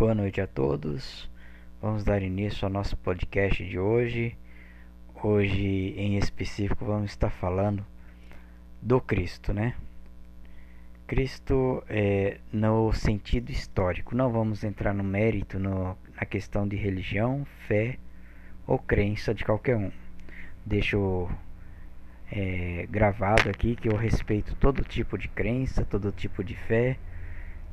Boa 0.00 0.14
noite 0.14 0.40
a 0.40 0.46
todos. 0.46 1.30
Vamos 1.78 2.04
dar 2.04 2.22
início 2.22 2.64
ao 2.64 2.72
nosso 2.72 2.96
podcast 2.96 3.62
de 3.62 3.78
hoje. 3.78 4.34
Hoje, 5.22 5.92
em 5.94 6.16
específico, 6.16 6.86
vamos 6.86 7.10
estar 7.10 7.28
falando 7.28 7.84
do 8.80 8.98
Cristo, 8.98 9.52
né? 9.52 9.74
Cristo 11.06 11.84
é, 11.86 12.38
no 12.50 12.90
sentido 12.94 13.50
histórico. 13.52 14.16
Não 14.16 14.32
vamos 14.32 14.64
entrar 14.64 14.94
no 14.94 15.04
mérito 15.04 15.58
no, 15.58 15.94
na 16.18 16.24
questão 16.24 16.66
de 16.66 16.76
religião, 16.76 17.44
fé 17.68 17.98
ou 18.66 18.78
crença 18.78 19.34
de 19.34 19.44
qualquer 19.44 19.76
um. 19.76 19.92
Deixo 20.64 21.28
é, 22.32 22.86
gravado 22.88 23.50
aqui 23.50 23.76
que 23.76 23.90
eu 23.90 23.96
respeito 23.96 24.54
todo 24.54 24.82
tipo 24.82 25.18
de 25.18 25.28
crença, 25.28 25.84
todo 25.84 26.10
tipo 26.10 26.42
de 26.42 26.54
fé, 26.54 26.96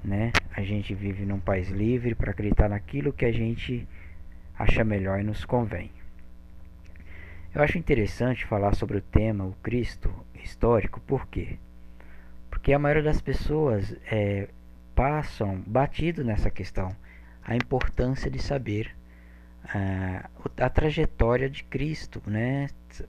né? 0.03 0.31
A 0.55 0.61
gente 0.61 0.93
vive 0.93 1.25
num 1.25 1.39
país 1.39 1.69
livre 1.69 2.15
para 2.15 2.31
acreditar 2.31 2.69
naquilo 2.69 3.13
que 3.13 3.25
a 3.25 3.31
gente 3.31 3.87
acha 4.57 4.83
melhor 4.83 5.19
e 5.19 5.23
nos 5.23 5.45
convém. 5.45 5.91
Eu 7.53 7.63
acho 7.63 7.77
interessante 7.77 8.45
falar 8.45 8.75
sobre 8.75 8.97
o 8.97 9.01
tema 9.01 9.45
o 9.45 9.53
Cristo 9.63 10.13
histórico, 10.35 10.99
por 11.01 11.27
quê? 11.27 11.57
Porque 12.49 12.73
a 12.73 12.79
maioria 12.79 13.03
das 13.03 13.21
pessoas 13.21 13.95
é, 14.11 14.49
passam 14.95 15.61
batido 15.65 16.23
nessa 16.23 16.49
questão, 16.49 16.95
a 17.43 17.55
importância 17.55 18.29
de 18.29 18.39
saber 18.39 18.95
a, 19.63 20.29
a 20.57 20.69
trajetória 20.69 21.49
de 21.49 21.63
Cristo, 21.63 22.21
né? 22.25 22.67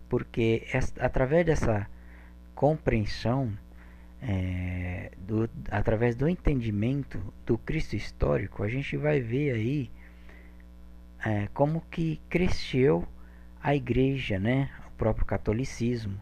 Porque 0.08 0.66
através 0.98 1.46
dessa 1.46 1.86
compreensão, 2.54 3.52
é, 4.20 5.12
do, 5.18 5.48
através 5.70 6.16
do 6.16 6.28
entendimento 6.28 7.20
do 7.46 7.56
Cristo 7.56 7.94
histórico, 7.94 8.62
a 8.62 8.68
gente 8.68 8.96
vai 8.96 9.20
ver 9.20 9.52
aí 9.52 9.90
é, 11.24 11.48
como 11.54 11.80
que 11.90 12.20
cresceu 12.28 13.06
a 13.62 13.74
igreja, 13.74 14.38
né? 14.38 14.70
O 14.86 14.90
próprio 14.92 15.26
catolicismo, 15.26 16.20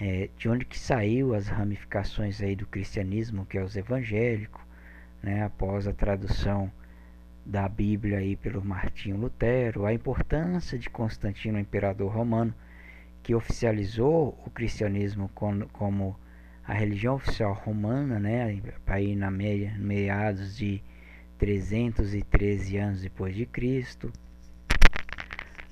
é, 0.00 0.28
de 0.36 0.48
onde 0.48 0.64
que 0.64 0.78
saiu 0.78 1.34
as 1.34 1.48
ramificações 1.48 2.40
aí 2.42 2.54
do 2.56 2.66
cristianismo, 2.66 3.46
que 3.46 3.58
é 3.58 3.62
os 3.62 3.76
evangélicos, 3.76 4.62
né? 5.22 5.42
Após 5.44 5.86
a 5.86 5.92
tradução 5.92 6.70
da 7.44 7.68
Bíblia 7.68 8.18
aí 8.18 8.36
pelo 8.36 8.64
Martinho 8.64 9.16
Lutero, 9.16 9.86
a 9.86 9.92
importância 9.92 10.78
de 10.78 10.88
Constantino, 10.90 11.58
imperador 11.58 12.12
romano, 12.12 12.54
que 13.22 13.34
oficializou 13.34 14.38
o 14.46 14.50
cristianismo 14.50 15.30
como, 15.34 15.68
como 15.68 16.16
a 16.66 16.74
religião 16.74 17.14
oficial 17.16 17.52
romana, 17.52 18.18
né, 18.18 18.60
aí 18.86 19.16
na 19.16 19.30
meia, 19.30 19.74
meados 19.78 20.56
de 20.56 20.82
313 21.38 22.76
anos 22.76 23.02
depois 23.02 23.34
de 23.34 23.46
Cristo, 23.46 24.12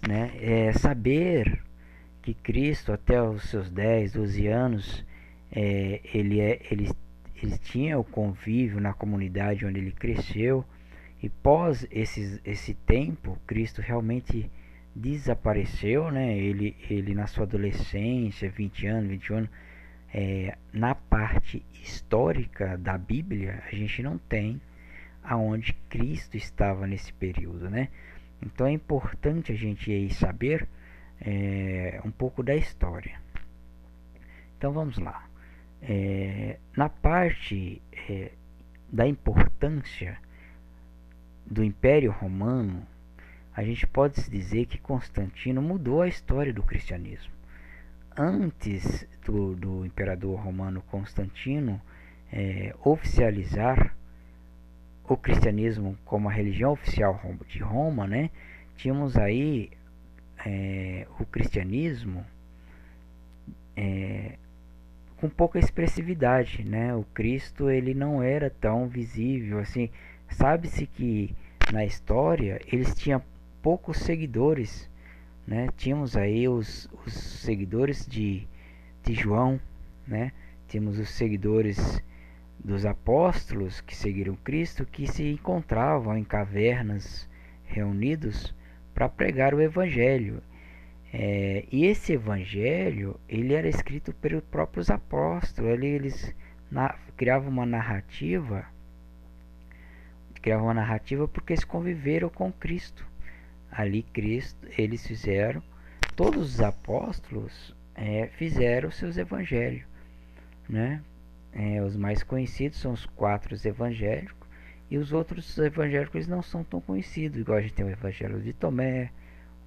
né, 0.07 0.33
é 0.41 0.73
saber 0.73 1.63
que 2.23 2.35
Cristo 2.35 2.93
até 2.93 3.23
os 3.23 3.45
seus 3.45 3.71
10, 3.71 4.13
12 4.13 4.47
anos, 4.49 5.07
é, 5.51 6.01
ele, 6.13 6.41
é, 6.41 6.61
ele, 6.71 6.91
ele 7.43 7.59
tinha 7.59 7.99
o 7.99 8.05
convívio 8.05 8.81
na 8.81 8.93
comunidade 8.93 9.65
onde 9.65 9.79
ele 9.79 9.93
cresceu, 9.93 10.65
e 11.23 11.29
pós 11.29 11.87
esse, 11.91 12.41
esse 12.45 12.75
tempo, 12.75 13.39
Cristo 13.47 13.81
realmente 13.81 14.51
desapareceu, 14.95 16.11
né? 16.11 16.37
Ele, 16.37 16.77
ele 16.89 17.15
na 17.15 17.27
sua 17.27 17.45
adolescência, 17.45 18.51
20 18.51 18.87
anos, 18.87 19.11
21 19.11 19.37
anos, 19.37 19.51
é, 20.13 20.57
na 20.73 20.95
parte 20.95 21.65
histórica 21.83 22.79
da 22.79 22.97
Bíblia, 22.97 23.63
a 23.67 23.75
gente 23.75 24.03
não 24.03 24.19
tem 24.19 24.61
aonde 25.23 25.75
Cristo 25.89 26.37
estava 26.37 26.87
nesse 26.87 27.13
período, 27.13 27.69
né? 27.69 27.89
Então 28.41 28.67
é 28.67 28.73
importante 28.73 29.53
a 29.53 29.55
gente 29.55 29.91
aí 29.91 30.11
saber 30.11 30.67
é, 31.21 32.01
um 32.05 32.11
pouco 32.11 32.43
da 32.43 32.55
história. 32.55 33.21
Então 34.57 34.73
vamos 34.73 34.99
lá. 34.99 35.29
É, 35.83 36.59
na 36.77 36.89
parte 36.89 37.83
é, 38.09 38.33
da 38.91 39.07
importância 39.07 40.19
do 41.47 41.63
Império 41.63 42.11
Romano, 42.11 42.87
a 43.55 43.63
gente 43.63 43.87
pode 43.87 44.21
se 44.21 44.31
dizer 44.31 44.67
que 44.67 44.79
Constantino 44.79 45.61
mudou 45.61 46.03
a 46.03 46.09
história 46.09 46.53
do 46.53 46.63
cristianismo. 46.63 47.38
Antes 48.19 49.07
do, 49.25 49.55
do 49.55 49.87
imperador 49.87 50.41
romano 50.41 50.83
Constantino 50.91 51.81
é, 52.33 52.75
oficializar 52.85 53.95
o 55.09 55.17
cristianismo 55.17 55.97
como 56.05 56.29
a 56.29 56.33
religião 56.33 56.73
oficial 56.73 57.21
de 57.47 57.61
Roma, 57.61 58.09
né, 58.09 58.31
tínhamos 58.77 59.17
aí 59.17 59.71
é, 60.45 61.07
o 61.21 61.25
cristianismo 61.25 62.27
é, 63.77 64.37
com 65.19 65.29
pouca 65.29 65.59
expressividade, 65.59 66.65
né? 66.65 66.95
O 66.95 67.05
Cristo 67.15 67.71
ele 67.71 67.95
não 67.95 68.23
era 68.23 68.51
tão 68.51 68.89
visível 68.89 69.59
assim. 69.59 69.91
Sabe-se 70.29 70.87
que 70.87 71.35
na 71.73 71.85
história 71.85 72.61
eles 72.67 72.95
tinham 72.95 73.23
poucos 73.63 73.99
seguidores, 73.99 74.88
né? 75.49 75.71
Tínhamos 75.79 76.15
aí 76.15 76.47
os, 76.47 76.87
os 77.07 77.15
seguidores 77.15 78.07
de, 78.07 78.47
de 79.03 79.15
João, 79.15 79.59
né? 80.07 80.31
Tínhamos 80.69 80.99
os 80.99 81.09
seguidores 81.09 82.03
dos 82.63 82.85
apóstolos 82.85 83.81
que 83.81 83.97
seguiram 83.97 84.37
Cristo 84.37 84.85
que 84.85 85.07
se 85.07 85.25
encontravam 85.25 86.19
em 86.19 86.25
cavernas 86.25 87.27
reunidos 87.65 88.55
para 88.93 89.09
pregar 89.09 89.55
o 89.55 89.63
evangelho. 89.63 90.43
É, 91.11 91.65
e 91.73 91.87
esse 91.87 92.13
evangelho 92.13 93.19
ele 93.27 93.55
era 93.55 93.67
escrito 93.67 94.13
pelos 94.13 94.45
próprios 94.45 94.91
apóstolos. 94.91 95.73
Eles, 95.73 95.95
eles 95.95 96.35
na, 96.71 96.95
criavam 97.17 97.49
uma 97.49 97.65
narrativa 97.65 98.67
criavam 100.43 100.67
uma 100.67 100.75
narrativa 100.75 101.27
porque 101.27 101.55
eles 101.55 101.65
conviveram 101.65 102.29
com 102.29 102.53
Cristo. 102.53 103.08
Ali 103.71 104.03
Cristo, 104.03 104.67
eles 104.77 105.07
fizeram, 105.07 105.63
todos 106.17 106.55
os 106.55 106.61
apóstolos 106.61 107.75
é, 107.95 108.29
fizeram 108.29 108.91
seus 108.91 109.17
evangelhos, 109.17 109.87
né? 110.69 111.03
É, 111.53 111.83
os 111.83 111.97
mais 111.97 112.23
conhecidos 112.23 112.79
são 112.79 112.93
os 112.93 113.07
quatro 113.07 113.57
evangélicos 113.67 114.49
e 114.91 114.97
os 114.97 115.13
outros 115.13 115.57
evangélicos 115.59 116.27
não 116.27 116.43
são 116.43 116.65
tão 116.65 116.81
conhecidos, 116.81 117.39
igual 117.39 117.59
a 117.59 117.61
gente 117.61 117.75
tem 117.75 117.85
o 117.85 117.91
evangelho 117.91 118.41
de 118.41 118.53
Tomé, 118.53 119.11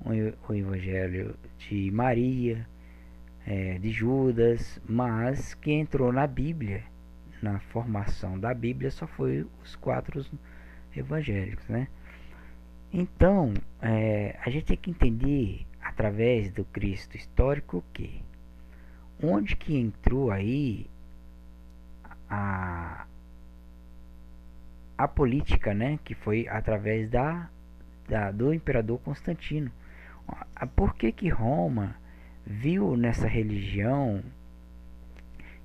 o, 0.03 0.53
evangelho 0.53 1.35
de 1.57 1.91
Maria, 1.91 2.67
é, 3.45 3.77
de 3.77 3.91
Judas, 3.91 4.79
mas 4.87 5.53
que 5.53 5.71
entrou 5.71 6.11
na 6.11 6.25
Bíblia, 6.25 6.83
na 7.41 7.59
formação 7.59 8.39
da 8.39 8.53
Bíblia, 8.53 8.89
só 8.89 9.05
foi 9.05 9.45
os 9.63 9.75
quatro 9.75 10.25
evangélicos, 10.95 11.67
né? 11.67 11.87
Então, 12.93 13.53
é, 13.81 14.37
a 14.43 14.49
gente 14.49 14.65
tem 14.65 14.77
que 14.77 14.91
entender 14.91 15.65
através 15.81 16.51
do 16.51 16.65
Cristo 16.65 17.15
histórico 17.15 17.83
que 17.93 18.23
onde 19.23 19.55
que 19.55 19.75
entrou 19.75 20.31
aí 20.31 20.89
a 22.29 23.05
a 24.97 25.07
política, 25.07 25.73
né, 25.73 25.99
que 26.03 26.13
foi 26.13 26.47
através 26.47 27.09
da, 27.09 27.49
da 28.07 28.29
do 28.31 28.53
imperador 28.53 28.99
Constantino. 28.99 29.71
Por 30.75 30.93
que 30.93 31.11
que 31.11 31.27
Roma 31.27 31.95
viu 32.45 32.95
nessa 32.95 33.27
religião 33.27 34.23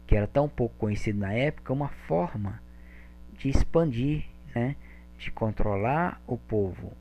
que 0.07 0.17
era 0.17 0.27
tão 0.27 0.49
pouco 0.49 0.75
conhecida 0.77 1.19
na 1.19 1.33
época 1.33 1.73
uma 1.73 1.89
forma 1.89 2.63
de 3.35 3.49
expandir, 3.49 4.25
né, 4.55 4.77
de 5.19 5.31
controlar 5.31 6.21
o 6.27 6.39
povo. 6.39 6.93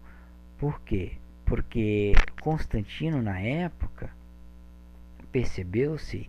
Por 0.65 0.81
quê? 0.81 1.11
Porque 1.45 2.13
Constantino, 2.41 3.21
na 3.21 3.39
época, 3.39 4.09
percebeu-se 5.31 6.27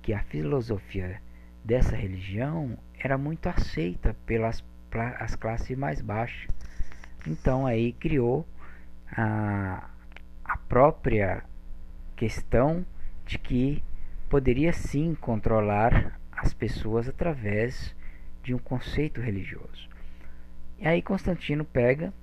que 0.00 0.14
a 0.14 0.22
filosofia 0.22 1.20
dessa 1.62 1.94
religião 1.94 2.78
era 2.98 3.18
muito 3.18 3.46
aceita 3.46 4.16
pelas 4.24 4.64
as 5.20 5.36
classes 5.36 5.76
mais 5.76 6.00
baixas. 6.00 6.48
Então 7.26 7.66
aí 7.66 7.92
criou 7.92 8.48
a, 9.12 9.90
a 10.42 10.56
própria 10.56 11.44
questão 12.16 12.86
de 13.26 13.38
que 13.38 13.84
poderia 14.30 14.72
sim 14.72 15.14
controlar 15.14 16.18
as 16.32 16.54
pessoas 16.54 17.06
através 17.06 17.94
de 18.42 18.54
um 18.54 18.58
conceito 18.58 19.20
religioso. 19.20 19.90
E 20.78 20.88
aí 20.88 21.02
Constantino 21.02 21.66
pega 21.66 22.14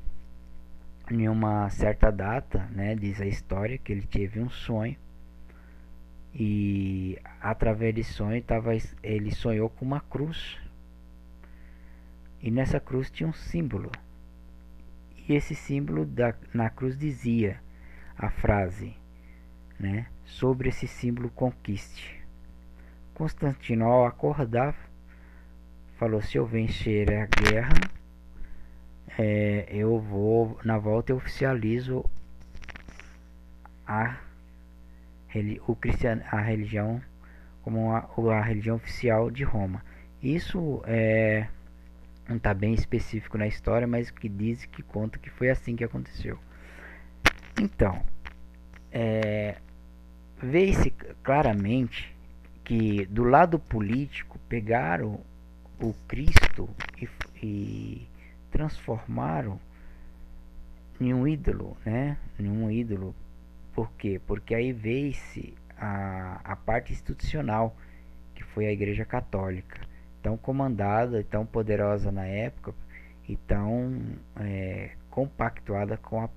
em 1.19 1.27
uma 1.27 1.69
certa 1.69 2.11
data, 2.11 2.67
né, 2.71 2.95
diz 2.95 3.19
a 3.19 3.25
história 3.25 3.77
que 3.77 3.91
ele 3.91 4.05
teve 4.05 4.39
um 4.39 4.49
sonho. 4.49 4.95
E 6.33 7.19
através 7.41 7.93
desse 7.93 8.13
sonho 8.13 8.41
tava, 8.41 8.71
ele 9.03 9.31
sonhou 9.31 9.69
com 9.69 9.83
uma 9.85 9.99
cruz. 9.99 10.57
E 12.41 12.49
nessa 12.49 12.79
cruz 12.79 13.11
tinha 13.11 13.27
um 13.27 13.33
símbolo. 13.33 13.91
E 15.27 15.33
esse 15.33 15.53
símbolo 15.53 16.05
da, 16.05 16.33
na 16.53 16.69
cruz 16.69 16.97
dizia 16.97 17.59
a 18.17 18.29
frase 18.29 18.95
né, 19.79 20.07
sobre 20.25 20.69
esse 20.69 20.87
símbolo 20.87 21.29
conquiste. 21.29 22.21
Constantino, 23.13 23.85
ao 23.85 24.05
acordar, 24.05 24.75
falou: 25.97 26.21
Se 26.21 26.37
eu 26.37 26.45
vencer 26.45 27.11
a 27.11 27.25
guerra, 27.25 27.73
é, 29.17 29.67
eu 29.69 29.99
vou, 29.99 30.59
na 30.63 30.77
volta, 30.77 31.11
eu 31.11 31.17
oficializo 31.17 32.05
a, 33.85 34.17
o 35.67 35.75
cristian, 35.75 36.21
a 36.31 36.39
religião 36.39 37.01
como 37.61 37.91
a, 37.91 38.09
a 38.33 38.41
religião 38.41 38.75
oficial 38.75 39.29
de 39.29 39.43
Roma. 39.43 39.83
Isso 40.21 40.81
é, 40.85 41.47
não 42.27 42.37
está 42.37 42.53
bem 42.53 42.73
específico 42.73 43.37
na 43.37 43.47
história, 43.47 43.87
mas 43.87 44.09
que 44.09 44.29
diz 44.29 44.65
que 44.65 44.81
conta 44.81 45.19
que 45.19 45.29
foi 45.29 45.49
assim 45.49 45.75
que 45.75 45.83
aconteceu. 45.83 46.39
Então, 47.59 48.03
é, 48.91 49.57
vê-se 50.41 50.91
claramente 51.23 52.15
que 52.63 53.05
do 53.05 53.23
lado 53.23 53.59
político 53.59 54.39
pegaram 54.47 55.19
o 55.79 55.93
Cristo 56.07 56.69
e, 56.99 57.09
e 57.43 58.07
transformaram 58.51 59.59
em 60.99 61.13
um 61.13 61.27
ídolo, 61.27 61.75
né? 61.85 62.17
Em 62.39 62.47
um 62.47 62.69
ídolo. 62.69 63.15
Por 63.73 63.91
quê? 63.93 64.21
Porque 64.27 64.53
aí 64.53 64.71
veio-se 64.71 65.55
a, 65.77 66.39
a 66.43 66.55
parte 66.55 66.93
institucional, 66.93 67.75
que 68.35 68.43
foi 68.43 68.67
a 68.67 68.71
Igreja 68.71 69.05
Católica, 69.05 69.79
tão 70.21 70.37
comandada, 70.37 71.23
tão 71.23 71.45
poderosa 71.45 72.11
na 72.11 72.25
época 72.25 72.73
e 73.27 73.35
tão 73.35 73.99
é, 74.39 74.91
compactuada 75.09 75.97
com 75.97 76.21
a 76.21 76.29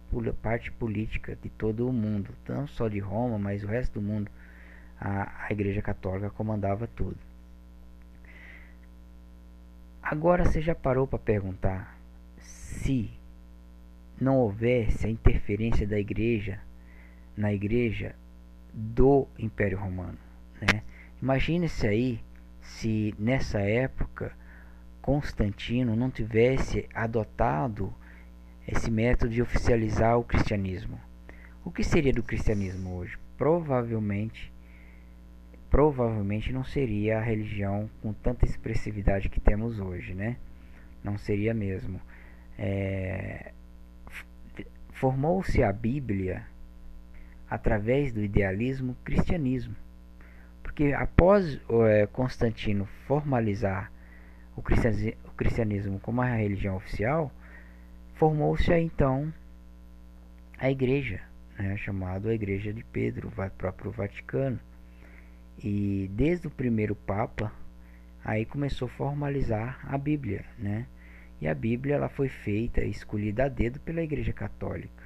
parte 0.42 0.70
política 0.72 1.36
de 1.36 1.50
todo 1.50 1.88
o 1.88 1.92
mundo, 1.92 2.30
não 2.48 2.66
só 2.66 2.88
de 2.88 2.98
Roma, 2.98 3.38
mas 3.38 3.62
o 3.62 3.66
resto 3.66 4.00
do 4.00 4.02
mundo. 4.02 4.30
A, 4.98 5.46
a 5.46 5.52
Igreja 5.52 5.82
Católica 5.82 6.30
comandava 6.30 6.86
tudo. 6.86 7.18
Agora 10.00 10.44
você 10.44 10.60
já 10.60 10.74
parou 10.74 11.06
para 11.06 11.18
perguntar 11.18 11.93
se 12.44 13.10
não 14.20 14.38
houvesse 14.38 15.06
a 15.06 15.10
interferência 15.10 15.86
da 15.86 15.98
igreja 15.98 16.60
na 17.36 17.52
igreja 17.52 18.14
do 18.72 19.26
Império 19.38 19.78
Romano, 19.78 20.18
né? 20.60 20.82
Imagine-se 21.20 21.86
aí 21.86 22.20
se 22.60 23.14
nessa 23.18 23.60
época 23.60 24.32
Constantino 25.02 25.96
não 25.96 26.10
tivesse 26.10 26.88
adotado 26.94 27.92
esse 28.66 28.90
método 28.90 29.32
de 29.32 29.42
oficializar 29.42 30.18
o 30.18 30.24
cristianismo. 30.24 31.00
O 31.64 31.70
que 31.70 31.82
seria 31.82 32.12
do 32.12 32.22
cristianismo 32.22 32.94
hoje? 32.96 33.18
Provavelmente 33.36 34.52
provavelmente 35.74 36.52
não 36.52 36.62
seria 36.62 37.18
a 37.18 37.20
religião 37.20 37.90
com 38.00 38.12
tanta 38.12 38.44
expressividade 38.44 39.28
que 39.28 39.40
temos 39.40 39.80
hoje, 39.80 40.14
né? 40.14 40.36
Não 41.02 41.18
seria 41.18 41.52
mesmo. 41.52 42.00
É, 42.58 43.52
Formou-se 44.92 45.62
a 45.62 45.72
Bíblia 45.72 46.46
através 47.50 48.12
do 48.12 48.22
idealismo 48.22 48.96
cristianismo. 49.04 49.74
Porque 50.62 50.92
após 50.92 51.60
é, 51.86 52.06
Constantino 52.06 52.86
formalizar 53.06 53.92
o 54.56 54.62
cristianismo 54.62 55.98
como 56.00 56.22
a 56.22 56.36
religião 56.36 56.76
oficial, 56.76 57.30
formou-se 58.14 58.72
então 58.72 59.32
a 60.58 60.70
igreja, 60.70 61.20
né, 61.58 61.76
chamada 61.76 62.30
a 62.30 62.34
Igreja 62.34 62.72
de 62.72 62.84
Pedro, 62.84 63.28
o 63.28 63.50
próprio 63.50 63.90
Vaticano. 63.90 64.58
E 65.58 66.10
desde 66.12 66.46
o 66.46 66.50
primeiro 66.50 66.94
Papa, 66.94 67.52
aí 68.24 68.44
começou 68.44 68.86
a 68.86 68.90
formalizar 68.90 69.80
a 69.82 69.98
Bíblia, 69.98 70.44
né? 70.58 70.86
E 71.40 71.48
a 71.48 71.54
Bíblia 71.54 71.96
ela 71.96 72.08
foi 72.08 72.28
feita, 72.28 72.82
escolhida 72.82 73.44
a 73.44 73.48
dedo 73.48 73.80
pela 73.80 74.02
Igreja 74.02 74.32
Católica. 74.32 75.04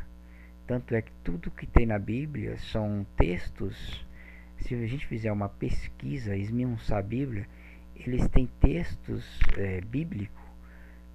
Tanto 0.66 0.94
é 0.94 1.02
que 1.02 1.12
tudo 1.25 1.50
que 1.50 1.66
tem 1.66 1.86
na 1.86 1.98
Bíblia 1.98 2.58
são 2.58 3.06
textos. 3.16 4.06
Se 4.60 4.75
a 4.75 4.86
gente 4.86 5.06
fizer 5.06 5.32
uma 5.32 5.48
pesquisa, 5.48 6.36
esmiuçar 6.36 6.98
a 6.98 7.02
Bíblia, 7.02 7.46
eles 7.96 8.28
têm 8.28 8.48
textos 8.60 9.40
é, 9.56 9.80
bíblicos 9.80 10.38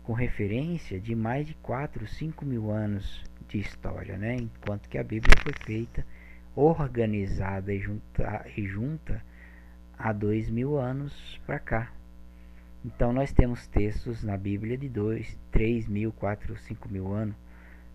com 0.03 0.13
referência 0.13 0.99
de 0.99 1.15
mais 1.15 1.47
de 1.47 1.53
4, 1.55 2.05
5 2.05 2.45
mil 2.45 2.69
anos 2.69 3.23
de 3.47 3.59
história, 3.59 4.17
né? 4.17 4.35
enquanto 4.35 4.89
que 4.89 4.97
a 4.97 5.03
Bíblia 5.03 5.35
foi 5.41 5.53
feita, 5.65 6.05
organizada 6.55 7.73
e 7.73 7.79
junta, 7.79 8.45
e 8.55 8.67
junta 8.67 9.23
há 9.97 10.11
dois 10.11 10.49
mil 10.49 10.77
anos 10.77 11.39
para 11.45 11.59
cá. 11.59 11.91
Então 12.85 13.13
nós 13.13 13.31
temos 13.31 13.65
textos 13.67 14.23
na 14.23 14.35
Bíblia 14.35 14.77
de 14.77 14.89
2, 14.89 15.39
3 15.51 15.87
mil, 15.87 16.11
4, 16.11 16.57
5 16.57 16.89
mil 16.89 17.13
anos. 17.13 17.35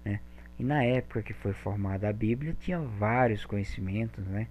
Né? 0.05 0.20
E 0.58 0.64
na 0.64 0.82
época 0.82 1.23
que 1.23 1.35
foi 1.35 1.52
formada 1.52 2.08
a 2.08 2.12
Bíblia 2.12 2.56
tinha 2.58 2.81
vários 2.81 3.44
conhecimentos. 3.44 4.26
Né? 4.26 4.49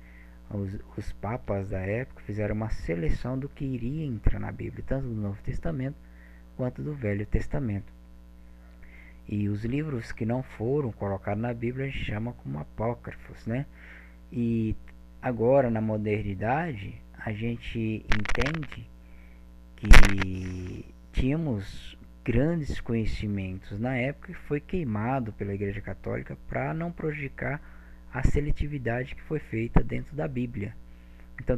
Os, 0.49 0.79
os 0.95 1.11
papas 1.13 1.69
da 1.69 1.79
época 1.79 2.21
fizeram 2.21 2.55
uma 2.55 2.69
seleção 2.69 3.37
do 3.37 3.49
que 3.49 3.65
iria 3.65 4.05
entrar 4.05 4.39
na 4.39 4.51
Bíblia, 4.51 4.83
tanto 4.85 5.07
do 5.07 5.15
Novo 5.15 5.41
Testamento 5.41 5.97
quanto 6.55 6.83
do 6.83 6.93
Velho 6.93 7.25
Testamento. 7.25 7.91
E 9.27 9.49
os 9.49 9.65
livros 9.65 10.11
que 10.11 10.25
não 10.25 10.41
foram 10.41 10.91
colocados 10.91 11.41
na 11.41 11.53
Bíblia 11.53 11.85
a 11.85 11.89
gente 11.89 12.05
chama 12.05 12.31
como 12.33 12.59
apócrifos, 12.59 13.45
né? 13.45 13.65
E 14.31 14.75
agora 15.21 15.69
na 15.69 15.81
modernidade 15.81 17.01
a 17.17 17.33
gente 17.33 18.05
entende 18.05 18.87
que 19.77 20.85
tínhamos 21.13 21.97
grandes 22.25 22.81
conhecimentos 22.81 23.79
na 23.79 23.95
época 23.95 24.31
e 24.31 24.35
foi 24.35 24.59
queimado 24.59 25.31
pela 25.31 25.53
Igreja 25.53 25.79
Católica 25.79 26.38
para 26.50 26.74
não 26.74 26.91
prejudicar 26.91 27.62
a 28.13 28.21
seletividade 28.24 29.15
que 29.15 29.21
foi 29.21 29.39
feita 29.39 29.81
dentro 29.81 30.15
da 30.15 30.27
Bíblia. 30.27 30.75
Então 31.39 31.57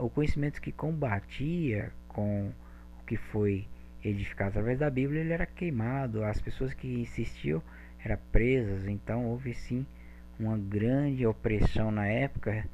o 0.00 0.10
conhecimento 0.10 0.60
que 0.60 0.72
combatia 0.72 1.92
com 2.08 2.52
o 3.00 3.06
que 3.06 3.16
foi 3.16 3.66
edificado 4.04 4.50
através 4.50 4.80
da 4.80 4.90
Bíblia, 4.90 5.20
ele 5.20 5.32
era 5.32 5.46
queimado, 5.46 6.24
as 6.24 6.40
pessoas 6.40 6.74
que 6.74 7.00
insistiam 7.00 7.62
eram 8.04 8.18
presas, 8.32 8.86
então 8.88 9.26
houve 9.26 9.54
sim 9.54 9.86
uma 10.38 10.58
grande 10.58 11.24
opressão 11.24 11.92
na 11.92 12.06
época 12.06 12.66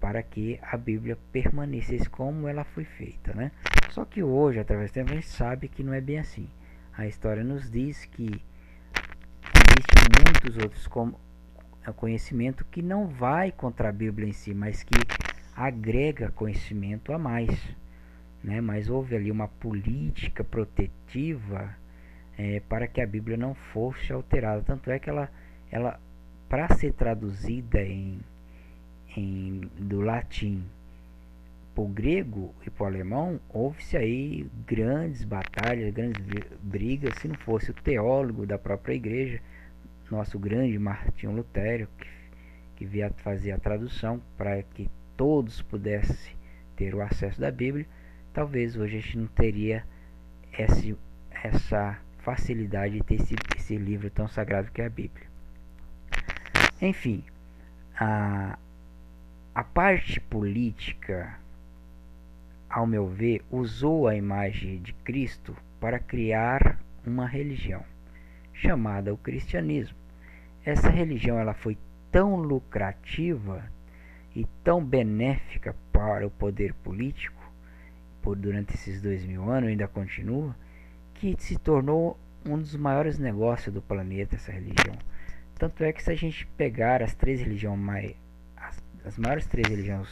para 0.00 0.22
que 0.22 0.58
a 0.62 0.76
Bíblia 0.76 1.18
permanecesse 1.32 2.08
como 2.08 2.46
ela 2.48 2.64
foi 2.64 2.84
feita, 2.84 3.34
né? 3.34 3.50
Só 3.90 4.04
que 4.04 4.22
hoje, 4.22 4.60
através 4.60 4.90
do 4.90 4.94
tempo, 4.94 5.12
a 5.12 5.14
gente 5.14 5.28
sabe 5.28 5.68
que 5.68 5.82
não 5.82 5.92
é 5.92 6.00
bem 6.00 6.18
assim. 6.18 6.48
A 6.96 7.06
história 7.06 7.42
nos 7.42 7.70
diz 7.70 8.04
que 8.04 8.42
existem 9.54 10.02
muitos 10.24 10.56
outros 10.56 10.88
é, 11.86 11.92
conhecimento 11.92 12.64
que 12.64 12.82
não 12.82 13.06
vai 13.08 13.50
contra 13.52 13.88
a 13.88 13.92
Bíblia 13.92 14.28
em 14.28 14.32
si, 14.32 14.54
mas 14.54 14.82
que 14.82 14.94
agrega 15.54 16.30
conhecimento 16.30 17.12
a 17.12 17.18
mais, 17.18 17.48
né? 18.42 18.60
Mas 18.60 18.88
houve 18.88 19.16
ali 19.16 19.30
uma 19.30 19.48
política 19.48 20.44
protetiva 20.44 21.74
é, 22.36 22.60
para 22.60 22.86
que 22.86 23.00
a 23.00 23.06
Bíblia 23.06 23.36
não 23.36 23.54
fosse 23.54 24.12
alterada. 24.12 24.62
Tanto 24.62 24.90
é 24.90 24.98
que 24.98 25.10
ela, 25.10 25.28
ela 25.70 26.00
para 26.48 26.68
ser 26.74 26.92
traduzida 26.92 27.80
em 27.82 28.20
em, 29.16 29.60
do 29.78 30.00
latim 30.00 30.64
para 31.74 31.84
o 31.84 31.88
grego 31.88 32.54
e 32.66 32.70
para 32.70 32.84
o 32.84 32.86
alemão, 32.86 33.40
houve-se 33.48 33.96
aí 33.96 34.50
grandes 34.66 35.24
batalhas, 35.24 35.94
grandes 35.94 36.20
brigas. 36.60 37.14
Se 37.20 37.28
não 37.28 37.36
fosse 37.36 37.70
o 37.70 37.74
teólogo 37.74 38.44
da 38.44 38.58
própria 38.58 38.94
igreja, 38.94 39.40
nosso 40.10 40.38
grande 40.38 40.78
Martinho 40.78 41.32
Lutero, 41.32 41.88
que, 41.98 42.08
que 42.76 42.84
via 42.84 43.10
fazer 43.18 43.52
a 43.52 43.58
tradução 43.58 44.20
para 44.36 44.62
que 44.62 44.90
todos 45.16 45.62
pudessem 45.62 46.34
ter 46.74 46.94
o 46.94 47.02
acesso 47.02 47.40
da 47.40 47.50
Bíblia, 47.50 47.86
talvez 48.32 48.76
hoje 48.76 48.96
a 48.96 49.00
gente 49.00 49.18
não 49.18 49.26
teria 49.28 49.84
esse, 50.58 50.96
essa 51.30 51.98
facilidade 52.18 52.94
de 52.94 53.04
ter 53.04 53.14
esse, 53.14 53.34
esse 53.56 53.76
livro 53.76 54.10
tão 54.10 54.26
sagrado 54.26 54.70
que 54.72 54.82
é 54.82 54.86
a 54.86 54.90
Bíblia. 54.90 55.26
Enfim, 56.80 57.24
a, 57.98 58.58
a 59.54 59.64
parte 59.64 60.20
política, 60.20 61.38
ao 62.68 62.86
meu 62.86 63.06
ver, 63.06 63.44
usou 63.50 64.06
a 64.06 64.14
imagem 64.14 64.80
de 64.80 64.92
Cristo 64.92 65.56
para 65.80 65.98
criar 65.98 66.78
uma 67.06 67.26
religião 67.26 67.84
chamada 68.52 69.14
o 69.14 69.16
cristianismo. 69.16 69.96
Essa 70.64 70.90
religião 70.90 71.38
ela 71.38 71.54
foi 71.54 71.78
tão 72.10 72.36
lucrativa 72.36 73.70
e 74.34 74.44
tão 74.62 74.84
benéfica 74.84 75.74
para 75.92 76.26
o 76.26 76.30
poder 76.30 76.74
político 76.74 77.38
por 78.20 78.36
durante 78.36 78.74
esses 78.74 79.00
dois 79.00 79.24
mil 79.24 79.50
anos 79.50 79.70
ainda 79.70 79.88
continua 79.88 80.54
que 81.14 81.34
se 81.38 81.58
tornou 81.58 82.18
um 82.44 82.58
dos 82.58 82.76
maiores 82.76 83.18
negócios 83.18 83.74
do 83.74 83.82
planeta 83.82 84.36
essa 84.36 84.52
religião. 84.52 84.96
Tanto 85.56 85.82
é 85.82 85.92
que 85.92 86.02
se 86.02 86.10
a 86.10 86.14
gente 86.14 86.46
pegar 86.56 87.02
as 87.02 87.14
três 87.14 87.40
religiões 87.40 87.78
mais 87.78 88.14
as, 89.04 89.18
maiores 89.18 89.46
três 89.46 89.68
religiões 89.68 90.08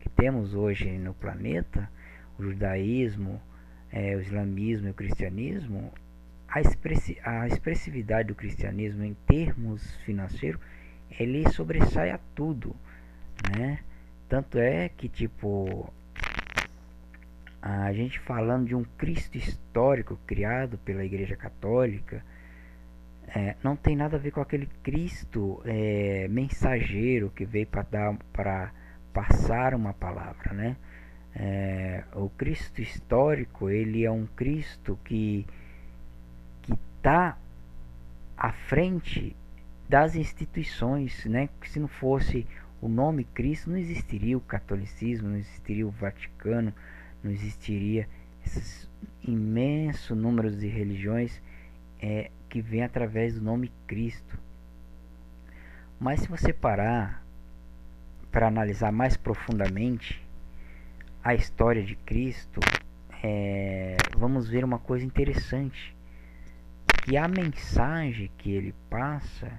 que 0.00 0.08
temos 0.08 0.54
hoje 0.54 0.90
no 0.98 1.14
planeta, 1.14 1.88
o 2.38 2.42
judaísmo, 2.42 3.40
é, 3.90 4.16
o 4.16 4.20
islamismo 4.20 4.88
e 4.88 4.90
o 4.90 4.94
cristianismo, 4.94 5.92
a, 6.48 6.60
expressi 6.60 7.18
a 7.24 7.46
expressividade 7.46 8.28
do 8.28 8.34
cristianismo 8.34 9.04
em 9.04 9.14
termos 9.26 9.94
financeiros, 10.04 10.60
ele 11.18 11.48
sobressai 11.50 12.10
a 12.10 12.18
tudo, 12.34 12.74
né? 13.56 13.80
Tanto 14.28 14.58
é 14.58 14.88
que 14.88 15.08
tipo 15.08 15.92
a 17.60 17.92
gente 17.92 18.18
falando 18.18 18.66
de 18.66 18.74
um 18.74 18.82
Cristo 18.82 19.38
histórico 19.38 20.18
criado 20.26 20.78
pela 20.78 21.04
Igreja 21.04 21.36
Católica, 21.36 22.24
é, 23.28 23.56
não 23.62 23.76
tem 23.76 23.96
nada 23.96 24.16
a 24.16 24.20
ver 24.20 24.30
com 24.30 24.40
aquele 24.40 24.66
Cristo 24.82 25.62
é, 25.64 26.26
mensageiro 26.28 27.30
que 27.30 27.44
veio 27.44 27.66
para 27.66 27.82
dar 27.82 28.16
para 28.32 28.72
passar 29.12 29.74
uma 29.74 29.92
palavra, 29.92 30.52
né? 30.52 30.76
É, 31.34 32.04
o 32.14 32.28
Cristo 32.28 32.82
histórico 32.82 33.70
ele 33.70 34.04
é 34.04 34.10
um 34.10 34.26
Cristo 34.26 34.98
que 35.04 35.46
que 36.62 36.74
está 36.96 37.38
à 38.36 38.52
frente 38.52 39.34
das 39.88 40.14
instituições, 40.14 41.24
né? 41.24 41.48
Que 41.60 41.70
se 41.70 41.80
não 41.80 41.88
fosse 41.88 42.46
o 42.80 42.88
nome 42.88 43.24
Cristo 43.24 43.70
não 43.70 43.78
existiria 43.78 44.36
o 44.36 44.40
catolicismo, 44.40 45.28
não 45.28 45.36
existiria 45.36 45.86
o 45.86 45.90
Vaticano, 45.90 46.74
não 47.22 47.30
existiria 47.30 48.08
esses 48.44 48.90
imenso 49.22 50.14
número 50.14 50.50
de 50.50 50.66
religiões 50.66 51.40
é, 52.02 52.30
que 52.48 52.60
vem 52.60 52.82
através 52.82 53.34
do 53.34 53.40
nome 53.40 53.72
Cristo. 53.86 54.38
Mas 55.98 56.20
se 56.20 56.28
você 56.28 56.52
parar 56.52 57.24
para 58.30 58.48
analisar 58.48 58.90
mais 58.90 59.16
profundamente 59.16 60.20
a 61.22 61.34
história 61.34 61.82
de 61.82 61.94
Cristo, 61.94 62.60
é, 63.22 63.96
vamos 64.16 64.48
ver 64.48 64.64
uma 64.64 64.80
coisa 64.80 65.04
interessante, 65.04 65.96
que 67.04 67.16
a 67.16 67.28
mensagem 67.28 68.30
que 68.36 68.50
ele 68.50 68.74
passa 68.90 69.52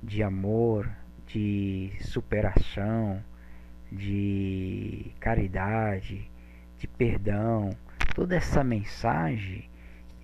de 0.00 0.22
amor, 0.22 0.88
de 1.26 1.90
superação, 2.00 3.22
de 3.90 5.12
caridade, 5.18 6.30
de 6.78 6.86
perdão, 6.86 7.70
toda 8.14 8.36
essa 8.36 8.62
mensagem, 8.62 9.68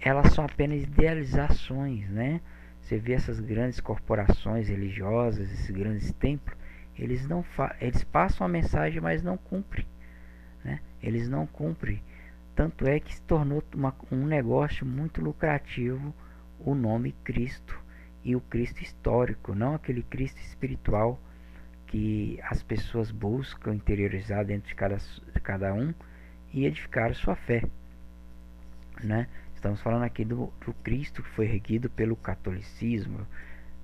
elas 0.00 0.33
são 0.33 0.45
apenas 0.45 0.83
idealizações, 0.83 2.09
né? 2.09 2.40
Você 2.80 2.99
vê 2.99 3.12
essas 3.12 3.38
grandes 3.38 3.80
corporações 3.80 4.69
religiosas, 4.69 5.50
esses 5.52 5.71
grandes 5.71 6.12
templos, 6.12 6.57
eles 6.99 7.26
não 7.26 7.45
eles 7.80 8.02
passam 8.04 8.47
a 8.47 8.50
mensagem, 8.50 9.00
mas 9.00 9.23
não 9.23 9.37
cumprem, 9.37 9.87
né? 10.64 10.80
Eles 11.02 11.28
não 11.28 11.47
cumprem. 11.47 12.02
Tanto 12.54 12.87
é 12.87 12.99
que 12.99 13.14
se 13.14 13.23
tornou 13.23 13.62
uma, 13.75 13.95
um 14.11 14.26
negócio 14.26 14.85
muito 14.85 15.21
lucrativo 15.21 16.14
o 16.59 16.75
nome 16.75 17.12
Cristo 17.25 17.78
e 18.23 18.37
o 18.37 18.40
Cristo 18.40 18.83
histórico, 18.83 19.54
não 19.54 19.75
aquele 19.75 20.02
Cristo 20.02 20.38
espiritual 20.40 21.19
que 21.87 22.38
as 22.42 22.62
pessoas 22.62 23.11
buscam 23.11 23.75
interiorizar 23.75 24.45
dentro 24.45 24.69
de 24.69 24.75
cada, 24.75 24.97
de 24.97 25.40
cada 25.42 25.75
um 25.75 25.92
e 26.52 26.66
edificar 26.66 27.14
sua 27.14 27.35
fé. 27.35 27.62
Né? 29.02 29.26
Estamos 29.60 29.82
falando 29.82 30.04
aqui 30.04 30.24
do, 30.24 30.50
do 30.64 30.72
Cristo 30.82 31.22
que 31.22 31.28
foi 31.28 31.44
erguido 31.44 31.90
pelo 31.90 32.16
catolicismo, 32.16 33.26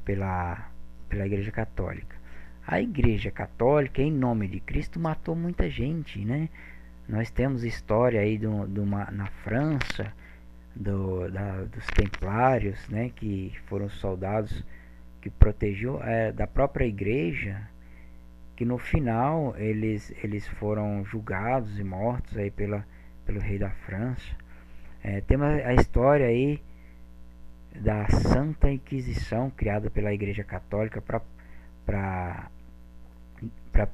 pela, 0.06 0.70
pela 1.06 1.26
Igreja 1.26 1.52
Católica. 1.52 2.16
A 2.66 2.80
Igreja 2.80 3.30
Católica, 3.30 4.00
em 4.00 4.10
nome 4.10 4.48
de 4.48 4.58
Cristo, 4.58 4.98
matou 4.98 5.36
muita 5.36 5.68
gente, 5.68 6.24
né? 6.24 6.48
Nós 7.06 7.30
temos 7.30 7.62
história 7.62 8.22
aí 8.22 8.38
do, 8.38 8.66
do 8.66 8.84
uma, 8.84 9.10
na 9.10 9.26
França, 9.26 10.14
do, 10.74 11.30
da, 11.30 11.64
dos 11.64 11.84
Templários, 11.88 12.88
né? 12.88 13.10
Que 13.14 13.52
foram 13.66 13.90
soldados 13.90 14.64
que 15.20 15.28
protegeu 15.28 16.02
é, 16.02 16.32
da 16.32 16.46
própria 16.46 16.86
Igreja, 16.86 17.68
que 18.56 18.64
no 18.64 18.78
final 18.78 19.54
eles, 19.58 20.10
eles 20.24 20.48
foram 20.48 21.04
julgados 21.04 21.78
e 21.78 21.84
mortos 21.84 22.34
aí 22.38 22.50
pela, 22.50 22.82
pelo 23.26 23.40
rei 23.40 23.58
da 23.58 23.68
França. 23.68 24.45
É, 25.08 25.20
temos 25.20 25.46
a 25.46 25.72
história 25.72 26.26
aí 26.26 26.60
da 27.76 28.08
Santa 28.08 28.72
Inquisição 28.72 29.48
criada 29.50 29.88
pela 29.88 30.12
Igreja 30.12 30.42
Católica 30.42 31.00
para 31.00 32.50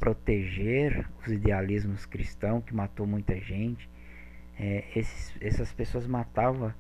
proteger 0.01 1.07
os 1.21 1.31
idealismos 1.31 2.07
cristãos 2.07 2.65
que 2.65 2.75
matou 2.75 3.07
muita 3.07 3.39
gente. 3.39 3.87
É, 4.59 4.85
esses, 4.97 5.35
essas 5.43 5.71
pessoas 5.71 6.07
matavam 6.07 6.73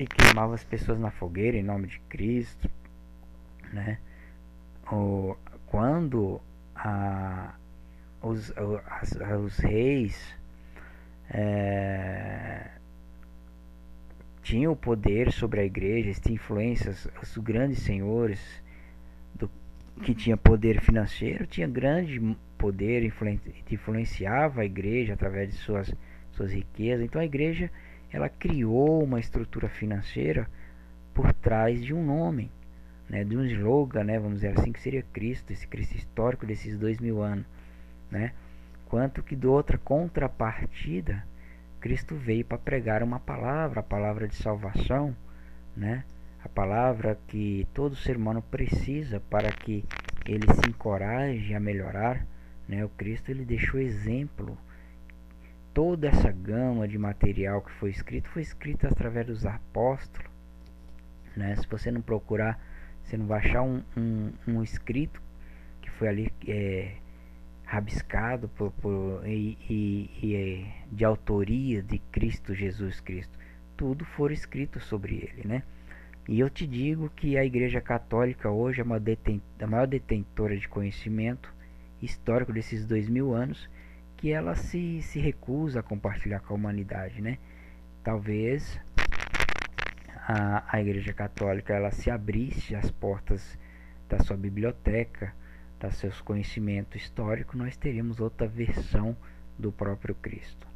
e 0.00 0.06
queimavam 0.06 0.54
as 0.54 0.64
pessoas 0.64 0.98
na 0.98 1.10
fogueira 1.10 1.58
em 1.58 1.62
nome 1.62 1.88
de 1.88 2.00
Cristo, 2.08 2.70
né? 3.74 3.98
O, 4.90 5.36
quando 5.66 6.40
a, 6.74 7.56
os, 8.22 8.54
as, 8.86 9.12
os 9.38 9.58
reis 9.58 10.34
é, 11.28 12.70
tinham 14.42 14.72
o 14.72 14.76
poder 14.76 15.32
sobre 15.32 15.60
a 15.60 15.64
igreja, 15.64 16.12
tinham 16.20 16.34
influências, 16.34 17.08
os 17.22 17.36
grandes 17.38 17.78
senhores 17.80 18.40
do, 19.34 19.50
que 20.02 20.14
tinha 20.14 20.36
poder 20.36 20.80
financeiro, 20.80 21.46
tinha 21.46 21.66
grande 21.66 22.20
poder, 22.58 23.04
influen, 23.04 23.40
influenciava 23.70 24.62
a 24.62 24.64
igreja 24.64 25.14
através 25.14 25.50
de 25.50 25.56
suas, 25.56 25.94
suas 26.32 26.52
riquezas. 26.52 27.04
Então 27.04 27.20
a 27.20 27.24
igreja 27.24 27.70
ela 28.10 28.28
criou 28.28 29.02
uma 29.02 29.20
estrutura 29.20 29.68
financeira 29.68 30.48
por 31.14 31.32
trás 31.32 31.82
de 31.82 31.94
um 31.94 32.04
nome 32.04 32.50
né, 33.12 33.24
de 33.24 33.36
um 33.36 33.44
slogan, 33.44 34.04
né, 34.04 34.18
vamos 34.18 34.40
dizer 34.40 34.58
assim, 34.58 34.72
que 34.72 34.80
seria 34.80 35.02
Cristo, 35.12 35.52
esse 35.52 35.66
Cristo 35.66 35.94
histórico 35.94 36.46
desses 36.46 36.78
dois 36.78 36.98
mil 36.98 37.20
anos, 37.20 37.44
né? 38.10 38.32
Quanto 38.86 39.22
que 39.22 39.36
de 39.36 39.46
outra 39.46 39.76
contrapartida, 39.76 41.22
Cristo 41.82 42.14
veio 42.14 42.44
para 42.44 42.56
pregar 42.56 43.02
uma 43.02 43.18
palavra, 43.18 43.80
a 43.80 43.82
palavra 43.82 44.28
de 44.28 44.36
salvação, 44.36 45.16
né? 45.76 46.04
A 46.44 46.48
palavra 46.48 47.18
que 47.26 47.66
todo 47.74 47.96
ser 47.96 48.16
humano 48.16 48.40
precisa 48.40 49.18
para 49.18 49.50
que 49.50 49.84
ele 50.24 50.46
se 50.54 50.70
encoraje 50.70 51.52
a 51.52 51.58
melhorar, 51.58 52.24
né? 52.68 52.84
O 52.84 52.88
Cristo 52.88 53.30
ele 53.30 53.44
deixou 53.44 53.80
exemplo. 53.80 54.56
Toda 55.74 56.06
essa 56.06 56.30
gama 56.30 56.86
de 56.86 56.96
material 56.96 57.62
que 57.62 57.72
foi 57.72 57.90
escrito 57.90 58.28
foi 58.28 58.42
escrito 58.42 58.86
através 58.86 59.26
dos 59.26 59.44
apóstolos, 59.44 60.30
né? 61.36 61.56
Se 61.56 61.66
você 61.66 61.90
não 61.90 62.00
procurar 62.00 62.60
você 63.02 63.16
não 63.16 63.26
vai 63.26 63.40
achar 63.40 63.62
um, 63.62 63.82
um, 63.96 64.32
um 64.46 64.62
escrito 64.62 65.20
que 65.80 65.90
foi 65.90 66.08
ali 66.08 66.32
é, 66.46 66.94
rabiscado 67.72 68.50
por, 68.50 68.70
por 68.72 69.26
e, 69.26 69.56
e, 69.70 70.10
e 70.22 70.36
é, 70.36 70.94
de 70.94 71.06
autoria 71.06 71.82
de 71.82 71.98
Cristo 71.98 72.54
Jesus 72.54 73.00
Cristo. 73.00 73.32
Tudo 73.78 74.04
for 74.04 74.30
escrito 74.30 74.78
sobre 74.78 75.14
ele, 75.14 75.48
né? 75.48 75.62
E 76.28 76.38
eu 76.38 76.50
te 76.50 76.66
digo 76.66 77.08
que 77.08 77.38
a 77.38 77.44
Igreja 77.46 77.80
Católica 77.80 78.50
hoje 78.50 78.82
é 78.82 78.84
uma 78.84 78.96
a 78.96 79.66
maior 79.66 79.86
detentora 79.86 80.54
de 80.54 80.68
conhecimento 80.68 81.50
histórico 82.02 82.52
desses 82.52 82.84
dois 82.84 83.08
mil 83.08 83.32
anos 83.32 83.70
que 84.18 84.30
ela 84.30 84.54
se, 84.54 85.00
se 85.00 85.18
recusa 85.18 85.80
a 85.80 85.82
compartilhar 85.82 86.40
com 86.40 86.52
a 86.52 86.56
humanidade, 86.56 87.22
né? 87.22 87.38
Talvez 88.04 88.78
a, 90.28 90.62
a 90.68 90.78
Igreja 90.78 91.14
Católica 91.14 91.72
ela 91.72 91.90
se 91.90 92.10
abrisse 92.10 92.76
as 92.76 92.90
portas 92.90 93.58
da 94.10 94.18
sua 94.18 94.36
biblioteca, 94.36 95.34
dos 95.88 95.98
seus 95.98 96.20
conhecimentos 96.20 97.00
históricos, 97.00 97.58
nós 97.58 97.76
teríamos 97.76 98.20
outra 98.20 98.46
versão 98.46 99.16
do 99.58 99.70
próprio 99.72 100.14
Cristo. 100.14 100.66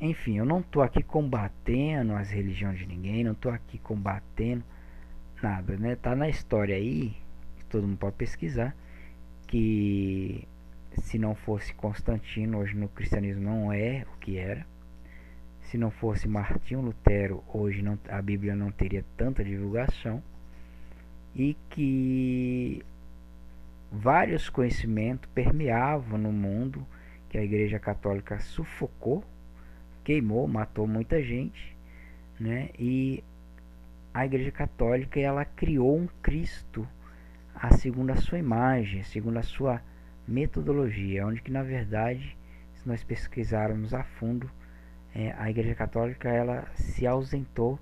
Enfim, 0.00 0.38
eu 0.38 0.44
não 0.44 0.60
estou 0.60 0.82
aqui 0.82 1.02
combatendo 1.02 2.14
as 2.14 2.30
religiões 2.30 2.78
de 2.78 2.86
ninguém, 2.86 3.24
não 3.24 3.32
estou 3.32 3.50
aqui 3.50 3.78
combatendo 3.78 4.64
nada, 5.42 5.76
né? 5.76 5.96
Tá 5.96 6.14
na 6.14 6.28
história 6.28 6.76
aí, 6.76 7.16
todo 7.68 7.86
mundo 7.86 7.98
pode 7.98 8.16
pesquisar, 8.16 8.74
que 9.46 10.46
se 11.02 11.18
não 11.18 11.34
fosse 11.34 11.74
Constantino, 11.74 12.58
hoje 12.58 12.76
no 12.76 12.88
cristianismo 12.88 13.42
não 13.42 13.72
é 13.72 14.04
o 14.14 14.18
que 14.18 14.38
era 14.38 14.64
se 15.68 15.76
não 15.76 15.90
fosse 15.90 16.26
Martinho 16.26 16.80
Lutero, 16.80 17.44
hoje 17.52 17.82
não, 17.82 17.98
a 18.08 18.22
Bíblia 18.22 18.56
não 18.56 18.70
teria 18.70 19.04
tanta 19.16 19.44
divulgação 19.44 20.22
e 21.34 21.54
que 21.68 22.82
vários 23.90 24.48
conhecimentos 24.48 25.28
permeavam 25.34 26.18
no 26.18 26.32
mundo 26.32 26.86
que 27.28 27.38
a 27.38 27.42
Igreja 27.42 27.78
Católica 27.78 28.38
sufocou, 28.38 29.24
queimou, 30.04 30.46
matou 30.46 30.86
muita 30.86 31.22
gente, 31.22 31.76
né? 32.38 32.70
E 32.78 33.22
a 34.12 34.24
Igreja 34.24 34.50
Católica 34.50 35.20
ela 35.20 35.44
criou 35.44 35.98
um 35.98 36.08
Cristo 36.22 36.86
a 37.54 37.76
segundo 37.76 38.10
a 38.10 38.16
sua 38.16 38.38
imagem, 38.38 39.02
segundo 39.02 39.38
a 39.38 39.42
sua 39.42 39.82
metodologia, 40.26 41.26
onde 41.26 41.42
que 41.42 41.50
na 41.50 41.62
verdade, 41.62 42.36
se 42.74 42.86
nós 42.86 43.02
pesquisarmos 43.02 43.92
a 43.92 44.04
fundo, 44.04 44.50
é, 45.14 45.32
a 45.32 45.50
Igreja 45.50 45.74
Católica 45.74 46.28
ela 46.28 46.68
se 46.74 47.06
ausentou 47.06 47.78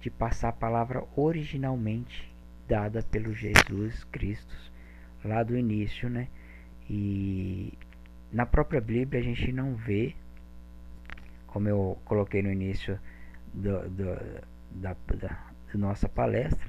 de 0.00 0.10
passar 0.10 0.50
a 0.50 0.52
palavra 0.52 1.04
originalmente 1.16 2.32
dada 2.68 3.02
pelo 3.02 3.32
Jesus 3.32 4.04
Cristo 4.04 4.54
lá 5.24 5.42
do 5.42 5.56
início, 5.56 6.08
né? 6.08 6.28
E 6.88 7.72
na 8.32 8.44
própria 8.44 8.80
Bíblia 8.80 9.20
a 9.20 9.24
gente 9.24 9.52
não 9.52 9.74
vê, 9.74 10.14
como 11.46 11.68
eu 11.68 11.98
coloquei 12.04 12.42
no 12.42 12.52
início 12.52 12.98
do, 13.52 13.88
do, 13.88 14.04
da, 14.70 14.96
da, 15.16 15.28
da 15.72 15.74
nossa 15.74 16.08
palestra, 16.08 16.68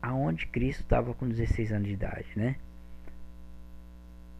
aonde 0.00 0.46
Cristo 0.46 0.80
estava 0.80 1.14
com 1.14 1.28
16 1.28 1.72
anos 1.72 1.88
de 1.88 1.94
idade, 1.94 2.28
né? 2.36 2.56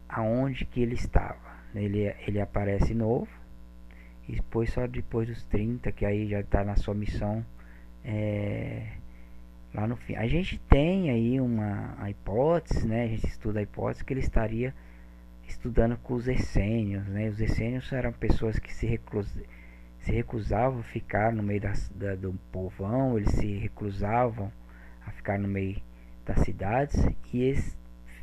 Aonde 0.07 0.65
que 0.65 0.81
ele 0.81 0.95
estava? 0.95 1.53
Ele, 1.73 2.13
ele 2.27 2.39
aparece 2.39 2.93
novo, 2.93 3.27
e 4.27 4.35
depois 4.35 4.71
só 4.71 4.85
depois 4.85 5.27
dos 5.27 5.43
30, 5.45 5.91
que 5.91 6.05
aí 6.05 6.27
já 6.27 6.39
está 6.39 6.63
na 6.63 6.75
sua 6.75 6.93
missão 6.93 7.43
é, 8.03 8.97
lá 9.83 9.87
no 9.87 9.97
fim. 9.97 10.15
A 10.15 10.27
gente 10.27 10.57
tem 10.61 11.11
aí 11.11 11.39
uma 11.39 12.09
hipótese, 12.09 12.87
né? 12.87 13.03
A 13.03 13.07
gente 13.07 13.27
estuda 13.27 13.59
a 13.59 13.63
hipótese 13.63 14.03
que 14.03 14.13
ele 14.13 14.21
estaria 14.21 14.73
estudando 15.45 15.97
com 15.97 16.13
os 16.13 16.27
essênios, 16.27 17.05
né? 17.07 17.27
Os 17.27 17.39
essênios 17.39 17.91
eram 17.91 18.13
pessoas 18.13 18.57
que 18.57 18.73
se, 18.73 18.99
se 19.99 20.11
recusavam 20.11 20.79
a 20.79 20.83
ficar 20.83 21.33
no 21.33 21.43
meio 21.43 21.61
das, 21.61 21.89
da, 21.89 22.15
do 22.15 22.33
povão, 22.51 23.17
eles 23.17 23.31
se 23.33 23.57
recusavam 23.57 24.51
a 25.05 25.11
ficar 25.11 25.37
no 25.37 25.47
meio 25.47 25.81
das 26.25 26.39
cidades 26.39 26.95
e 27.33 27.41
eles 27.41 27.77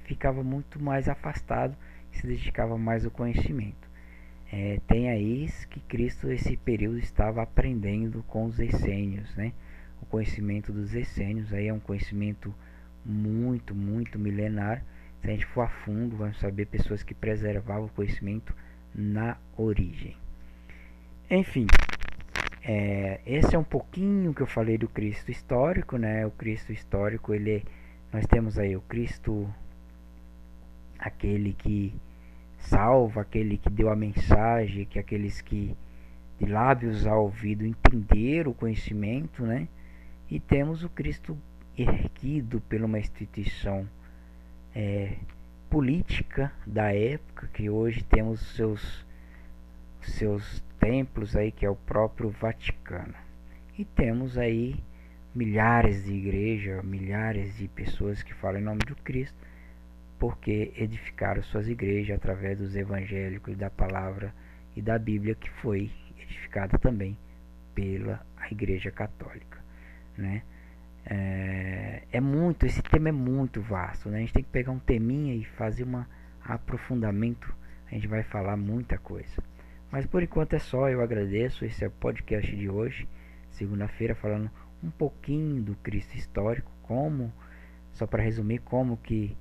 ficavam 0.05 0.43
muito 0.43 0.83
mais 0.83 1.09
afastados 1.09 1.77
e 2.13 2.17
se 2.17 2.27
dedicavam 2.27 2.79
mais 2.79 3.05
ao 3.05 3.11
conhecimento. 3.11 3.89
É, 4.53 4.81
tem 4.89 5.11
aí 5.11 5.47
que 5.69 5.79
Cristo 5.81 6.29
esse 6.33 6.57
período 6.57 6.99
estava 6.99 7.43
aprendendo 7.43 8.23
com 8.25 8.47
os 8.47 8.59
essênios, 8.59 9.37
né? 9.37 9.53
O 10.03 10.07
conhecimento 10.07 10.73
dos 10.73 10.95
essênios 10.95 11.53
aí 11.53 11.69
é 11.69 11.73
um 11.73 11.81
conhecimento 11.81 12.55
muito, 13.05 13.75
muito 13.75 14.19
milenar. 14.19 14.85
Se 15.21 15.29
a 15.29 15.31
gente 15.31 15.47
for 15.47 15.63
a 15.63 15.69
fundo, 15.69 16.17
vamos 16.17 16.39
saber 16.39 16.67
pessoas 16.67 17.03
que 17.03 17.15
preservavam 17.15 17.87
o 17.87 17.91
conhecimento 17.91 18.55
na 18.95 19.37
origem. 19.57 20.17
Enfim, 21.31 21.67
é, 22.63 23.21
esse 23.27 23.55
é 23.55 23.59
um 23.59 23.65
pouquinho 23.65 24.35
que 24.35 24.41
eu 24.41 24.47
falei 24.47 24.77
do 24.77 24.89
Cristo 24.89 25.31
histórico, 25.31 25.97
né? 25.97 26.27
O 26.27 26.31
Cristo 26.31 26.73
histórico, 26.73 27.33
ele, 27.33 27.65
nós 28.13 28.27
temos 28.27 28.59
aí 28.59 28.77
o 28.77 28.81
Cristo, 28.83 29.49
aquele 30.99 31.53
que 31.53 31.95
salva, 32.59 33.23
aquele 33.23 33.57
que 33.57 33.71
deu 33.71 33.91
a 33.91 33.97
mensagem, 33.97 34.85
que 34.85 34.99
aqueles 34.99 35.41
que 35.41 35.77
de 36.39 36.47
lábios 36.47 37.07
ao 37.07 37.25
ouvido 37.25 37.67
entenderam 37.67 38.53
o 38.53 38.55
conhecimento, 38.55 39.45
né? 39.45 39.69
E 40.31 40.39
temos 40.39 40.85
o 40.85 40.89
Cristo 40.89 41.37
erguido 41.77 42.61
por 42.61 42.81
uma 42.83 42.99
instituição 42.99 43.89
é, 44.75 45.17
política 45.69 46.53
da 46.67 46.95
época, 46.95 47.49
que 47.49 47.69
hoje 47.69 48.05
temos 48.05 48.41
seus 48.55 49.05
seus 50.03 50.61
templos 50.79 51.37
aí, 51.37 51.53
que 51.53 51.67
é 51.67 51.71
o 51.71 51.77
próprio 51.77 52.31
Vaticano. 52.31 53.15
E 53.77 53.85
temos 53.85 54.39
aí 54.39 54.83
milhares 55.35 56.05
de 56.05 56.13
igrejas, 56.13 56.85
milhares 56.85 57.57
de 57.59 57.69
pessoas 57.69 58.23
que 58.23 58.35
falam 58.35 58.61
em 58.61 58.65
nome 58.65 58.81
do 58.87 58.97
Cristo, 58.97 59.37
porque 60.19 60.73
edificaram 60.77 61.43
suas 61.43 61.69
igrejas 61.69 62.17
através 62.17 62.59
dos 62.59 62.75
evangélicos, 62.75 63.57
da 63.57 63.71
palavra 63.71 64.35
e 64.75 64.83
da 64.83 64.99
Bíblia, 64.99 65.35
que 65.35 65.51
foi 65.51 65.91
edificada 66.19 66.79
também 66.79 67.17
pela 67.75 68.25
Igreja 68.51 68.91
Católica, 68.91 69.60
né? 70.21 70.43
É, 71.05 72.03
é, 72.13 72.21
muito, 72.21 72.67
esse 72.67 72.83
tema 72.83 73.09
é 73.09 73.13
muito 73.13 73.61
vasto, 73.61 74.09
né? 74.09 74.19
A 74.19 74.21
gente 74.21 74.33
tem 74.33 74.45
que 74.45 74.51
pegar 74.51 74.71
um 74.71 74.79
teminha 74.79 75.35
e 75.35 75.45
fazer 75.45 75.85
um 75.85 76.05
aprofundamento, 76.45 77.55
a 77.91 77.95
gente 77.95 78.07
vai 78.07 78.23
falar 78.23 78.57
muita 78.57 78.99
coisa. 78.99 79.43
Mas 79.91 80.07
por 80.07 80.23
enquanto 80.23 80.55
é 80.55 80.59
só, 80.59 80.89
eu 80.89 81.01
agradeço. 81.01 81.65
Esse 81.65 81.85
é 81.85 81.89
o 81.89 81.91
podcast 81.91 82.55
de 82.55 82.69
hoje, 82.69 83.09
segunda-feira, 83.51 84.15
falando 84.15 84.51
um 84.83 84.91
pouquinho 84.91 85.63
do 85.63 85.75
Cristo 85.77 86.17
histórico, 86.17 86.71
como, 86.83 87.33
só 87.93 88.07
para 88.07 88.23
resumir, 88.23 88.61
como 88.61 88.97
que 88.99 89.37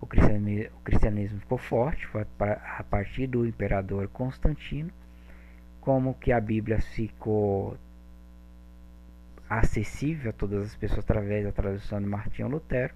o 0.00 0.06
cristianismo, 0.06 0.76
o 0.78 0.80
cristianismo 0.82 1.40
ficou 1.40 1.58
forte 1.58 2.06
foi 2.08 2.26
a 2.40 2.82
partir 2.82 3.28
do 3.28 3.46
imperador 3.46 4.08
Constantino, 4.08 4.90
como 5.80 6.14
que 6.14 6.32
a 6.32 6.40
Bíblia 6.40 6.80
ficou 6.80 7.76
acessível 9.58 10.30
a 10.30 10.32
todas 10.32 10.62
as 10.62 10.76
pessoas 10.76 11.00
através 11.00 11.44
da 11.44 11.52
tradução 11.52 12.00
de 12.00 12.06
Martinho 12.06 12.48
Lutero, 12.48 12.94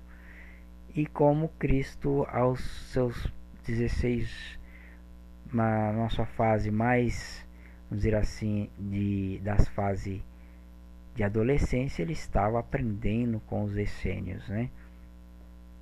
e 0.95 1.07
como 1.07 1.49
Cristo 1.59 2.27
aos 2.31 2.61
seus 2.93 3.31
16 3.67 4.59
na 5.53 5.93
nossa 5.93 6.25
fase 6.25 6.71
mais, 6.71 7.47
vamos 7.89 8.05
dizer 8.05 8.17
assim, 8.17 8.71
de, 8.79 9.41
das 9.45 9.69
fases 9.69 10.23
de 11.15 11.25
adolescência, 11.25 12.03
ele 12.03 12.13
estava 12.13 12.61
aprendendo 12.61 13.41
com 13.47 13.65
os 13.65 13.77
essênios, 13.77 14.49
né? 14.49 14.71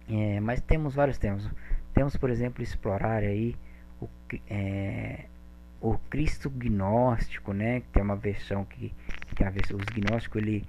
É, 0.08 0.38
mas 0.40 0.60
temos 0.60 0.94
vários 0.94 1.18
temas. 1.18 1.48
Temos, 1.92 2.16
por 2.16 2.30
exemplo, 2.30 2.62
explorar 2.62 3.22
aí 3.22 3.56
o, 4.00 4.08
é, 4.48 5.24
o 5.80 5.98
Cristo 6.10 6.48
gnóstico, 6.50 7.52
né? 7.52 7.80
Que 7.80 7.88
tem 7.88 8.02
uma 8.02 8.16
versão 8.16 8.64
que, 8.64 8.92
que 9.34 9.44
a 9.44 9.50
versão, 9.50 9.76
os 9.76 9.84
gnósticos 9.86 10.42
ele 10.42 10.64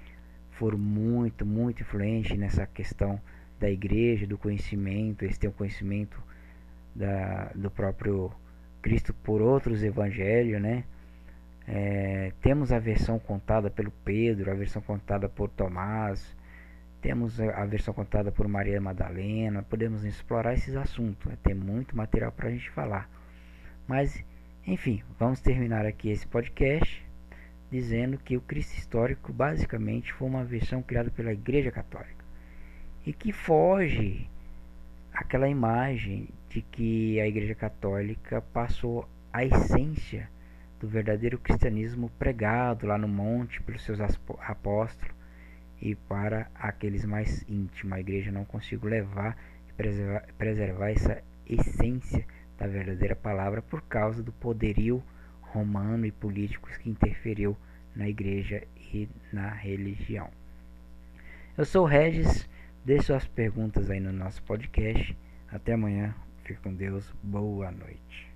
foram 0.52 0.78
muito, 0.78 1.46
muito 1.46 1.82
influentes 1.82 2.38
nessa 2.38 2.66
questão 2.66 3.20
da 3.60 3.70
igreja, 3.70 4.26
do 4.26 4.38
conhecimento. 4.38 5.24
Eles 5.24 5.38
têm 5.38 5.50
o 5.50 5.54
conhecimento 5.54 6.22
da, 6.94 7.52
do 7.56 7.70
próprio 7.70 8.32
Cristo 8.82 9.14
por 9.14 9.42
outros 9.42 9.84
evangelhos, 9.84 10.62
né? 10.62 10.84
É, 11.68 12.32
temos 12.42 12.72
a 12.72 12.80
versão 12.80 13.18
contada 13.18 13.70
pelo 13.70 13.92
Pedro, 14.04 14.52
a 14.52 14.54
versão 14.54 14.82
contada 14.82 15.28
por 15.28 15.50
Tomás, 15.50 16.36
temos 17.02 17.40
a 17.40 17.66
versão 17.66 17.94
contada 17.94 18.32
por 18.32 18.48
Maria 18.48 18.80
Madalena. 18.80 19.64
Podemos 19.64 20.04
explorar 20.04 20.54
esses 20.54 20.76
assuntos, 20.76 21.26
né? 21.26 21.38
tem 21.44 21.54
muito 21.54 21.96
material 21.96 22.32
para 22.32 22.50
a 22.50 22.52
gente 22.52 22.70
falar. 22.72 23.10
Mas, 23.88 24.24
enfim, 24.66 25.04
vamos 25.20 25.40
terminar 25.40 25.86
aqui 25.86 26.10
esse 26.10 26.26
podcast 26.28 27.05
dizendo 27.72 28.18
que 28.18 28.38
o 28.38 28.42
Cristo 28.42 28.78
histórico 28.78 29.34
basicamente 29.34 30.14
foi 30.14 30.28
uma 30.28 30.44
versão 30.44 30.82
criada 30.82 31.10
pela 31.10 31.34
Igreja 31.34 31.72
Católica 31.72 32.24
e 33.06 33.14
que 33.14 33.32
foge 33.32 34.30
aquela 35.14 35.48
imagem 35.48 36.30
de 36.50 36.62
que 36.62 37.20
a 37.20 37.28
Igreja 37.28 37.56
Católica 37.56 38.42
passou 38.42 39.08
a 39.32 39.44
essência 39.44 40.30
do 40.80 40.88
verdadeiro 40.88 41.38
cristianismo 41.38 42.10
pregado 42.20 42.86
lá 42.86 42.98
no 42.98 43.08
monte 43.08 43.62
pelos 43.62 43.84
seus 43.84 44.00
apóstolos 44.00 45.16
e 45.82 45.96
para 45.96 46.50
aqueles 46.56 47.06
mais 47.06 47.44
íntimos. 47.48 47.94
A 47.94 48.00
igreja 48.00 48.32
não 48.32 48.46
conseguiu 48.46 48.90
levar 48.90 49.38
e 49.70 49.74
preservar, 49.74 50.26
preservar 50.38 50.90
essa 50.92 51.24
essência 51.48 52.26
da 52.58 52.68
verdadeira 52.68 53.16
palavra 53.16 53.62
por 53.62 53.82
causa 53.82 54.24
do 54.24 54.32
poderio 54.32 55.04
romano 55.56 56.06
e 56.06 56.12
político 56.12 56.70
que 56.70 56.90
interferiu 56.90 57.56
na 57.96 58.10
igreja 58.10 58.68
e 58.94 59.08
na 59.32 59.50
religião. 59.50 60.30
Eu 61.58 61.64
sou 61.64 61.86
o 61.86 61.88
Regis, 61.88 62.50
deixe 62.84 63.06
suas 63.06 63.26
perguntas 63.26 63.90
aí 63.90 64.02
no 64.02 64.12
nosso 64.12 64.44
podcast. 64.44 65.18
Até 65.50 65.74
amanhã. 65.74 66.14
Fique 66.44 66.60
com 66.60 66.74
Deus. 66.74 67.10
Boa 67.24 67.72
noite. 67.72 68.35